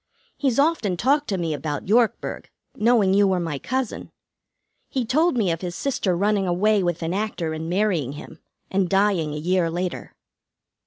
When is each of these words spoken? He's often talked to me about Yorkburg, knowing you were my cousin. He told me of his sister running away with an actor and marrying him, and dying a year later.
He's 0.35 0.57
often 0.57 0.97
talked 0.97 1.27
to 1.27 1.37
me 1.37 1.53
about 1.53 1.87
Yorkburg, 1.87 2.49
knowing 2.75 3.13
you 3.13 3.27
were 3.27 3.39
my 3.39 3.59
cousin. 3.59 4.09
He 4.89 5.05
told 5.05 5.37
me 5.37 5.51
of 5.51 5.61
his 5.61 5.75
sister 5.75 6.17
running 6.17 6.47
away 6.47 6.81
with 6.81 7.03
an 7.03 7.13
actor 7.13 7.53
and 7.53 7.69
marrying 7.69 8.13
him, 8.13 8.39
and 8.71 8.89
dying 8.89 9.31
a 9.31 9.37
year 9.37 9.69
later. 9.69 10.15